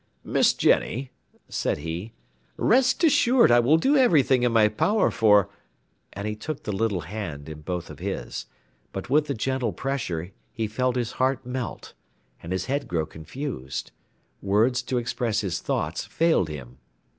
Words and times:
"Miss 0.23 0.53
Jenny," 0.53 1.11
said 1.47 1.77
he, 1.77 2.11
"rest 2.57 3.03
assured 3.03 3.51
I 3.51 3.59
will 3.59 3.77
do 3.77 3.95
everything 3.95 4.41
in 4.41 4.51
my 4.51 4.67
power 4.67 5.11
for" 5.11 5.47
And 6.13 6.27
he 6.27 6.35
took 6.35 6.63
the 6.63 6.71
little 6.71 7.01
hand 7.01 7.47
in 7.47 7.61
both 7.61 7.91
of 7.91 7.99
his, 7.99 8.47
but 8.93 9.11
with 9.11 9.27
the 9.27 9.35
gentle 9.35 9.73
pressure 9.73 10.31
he 10.51 10.65
felt 10.65 10.95
his 10.95 11.11
heart 11.11 11.45
melt 11.45 11.93
and 12.41 12.51
his 12.51 12.65
head 12.65 12.87
grow 12.87 13.05
confused: 13.05 13.91
words 14.41 14.81
to 14.81 14.97
express 14.97 15.41
his 15.41 15.59
thoughts 15.59 16.03
failed 16.03 16.49
him. 16.49 16.79